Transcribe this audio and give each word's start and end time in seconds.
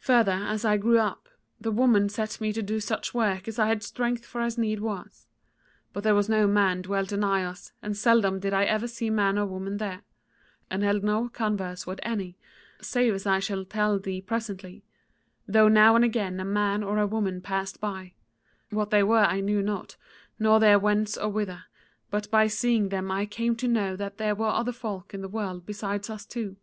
"Further, 0.00 0.44
as 0.46 0.62
I 0.66 0.76
grew 0.76 0.98
up, 0.98 1.30
the 1.58 1.70
woman 1.72 2.10
set 2.10 2.38
me 2.38 2.52
to 2.52 2.60
do 2.62 2.80
such 2.80 3.14
work 3.14 3.48
as 3.48 3.58
I 3.58 3.66
had 3.68 3.82
strength 3.82 4.26
for 4.26 4.42
as 4.42 4.58
needs 4.58 4.82
was; 4.82 5.26
for 5.90 6.02
there 6.02 6.14
was 6.14 6.28
no 6.28 6.46
man 6.46 6.82
dwelt 6.82 7.12
anigh 7.14 7.42
us 7.42 7.72
and 7.80 7.96
seldom 7.96 8.40
did 8.40 8.52
I 8.52 8.64
ever 8.64 8.86
see 8.86 9.08
man 9.08 9.38
or 9.38 9.46
woman 9.46 9.78
there, 9.78 10.02
and 10.68 10.82
held 10.82 11.02
no 11.02 11.30
converse 11.30 11.86
with 11.86 11.98
any, 12.02 12.36
save 12.82 13.14
as 13.14 13.24
I 13.26 13.38
shall 13.38 13.64
tell 13.64 13.98
thee 13.98 14.20
presently: 14.20 14.84
though 15.48 15.68
now 15.68 15.96
and 15.96 16.04
again 16.04 16.38
a 16.38 16.44
man 16.44 16.82
or 16.82 16.98
a 16.98 17.06
woman 17.06 17.40
passed 17.40 17.80
by; 17.80 18.12
what 18.68 18.90
they 18.90 19.02
were 19.02 19.24
I 19.24 19.40
knew 19.40 19.62
not, 19.62 19.96
nor 20.38 20.60
their 20.60 20.78
whence 20.78 21.16
and 21.16 21.32
whither, 21.32 21.64
but 22.10 22.30
by 22.30 22.48
seeing 22.48 22.90
them 22.90 23.10
I 23.10 23.24
came 23.24 23.56
to 23.56 23.66
know 23.66 23.96
that 23.96 24.18
there 24.18 24.34
were 24.34 24.48
other 24.50 24.72
folk 24.72 25.14
in 25.14 25.22
the 25.22 25.26
world 25.28 25.64
besides 25.64 26.10
us 26.10 26.26
two. 26.26 26.56